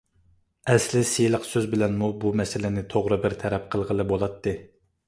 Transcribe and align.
ئەسلى 0.71 1.03
سىلىق 1.09 1.45
سۆز 1.49 1.67
بىلەنمۇ 1.75 2.09
بۇ 2.25 2.33
مەسىلىنى 2.43 2.87
توغرا 2.95 3.21
بىر 3.27 3.39
تەرەپ 3.45 3.71
قىلغىلى 3.77 4.13
بولاتتى. 4.15 4.59